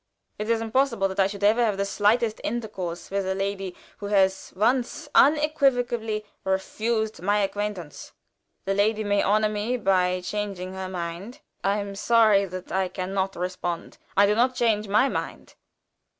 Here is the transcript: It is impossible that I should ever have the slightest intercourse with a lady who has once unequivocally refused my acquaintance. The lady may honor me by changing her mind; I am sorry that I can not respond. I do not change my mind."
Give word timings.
It 0.39 0.49
is 0.49 0.61
impossible 0.61 1.07
that 1.09 1.19
I 1.19 1.27
should 1.27 1.43
ever 1.43 1.63
have 1.63 1.77
the 1.77 1.85
slightest 1.85 2.41
intercourse 2.43 3.11
with 3.11 3.23
a 3.27 3.35
lady 3.35 3.75
who 3.97 4.07
has 4.07 4.51
once 4.55 5.07
unequivocally 5.13 6.25
refused 6.43 7.21
my 7.21 7.37
acquaintance. 7.41 8.11
The 8.65 8.73
lady 8.73 9.03
may 9.03 9.21
honor 9.21 9.49
me 9.49 9.77
by 9.77 10.21
changing 10.21 10.73
her 10.73 10.89
mind; 10.89 11.41
I 11.63 11.77
am 11.77 11.93
sorry 11.93 12.45
that 12.45 12.71
I 12.71 12.87
can 12.87 13.13
not 13.13 13.35
respond. 13.35 13.99
I 14.17 14.25
do 14.25 14.33
not 14.33 14.55
change 14.55 14.87
my 14.87 15.07
mind." 15.07 15.53